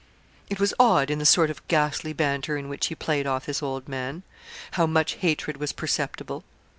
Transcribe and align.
It 0.49 0.59
was 0.59 0.73
odd, 0.79 1.11
in 1.11 1.19
the 1.19 1.27
sort 1.27 1.51
of 1.51 1.61
ghastly 1.67 2.11
banter 2.11 2.57
in 2.57 2.69
which 2.69 2.87
he 2.87 2.95
played 2.95 3.27
off 3.27 3.45
this 3.45 3.61
old 3.61 3.87
man, 3.87 4.23
how 4.71 4.87
much 4.87 5.17
hatred 5.21 5.57
was 5.57 5.73
perceptible. 5.73 6.43